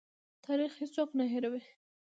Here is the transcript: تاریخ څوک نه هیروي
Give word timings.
تاریخ 0.45 0.71
څوک 0.95 1.09
نه 1.19 1.25
هیروي 1.33 1.61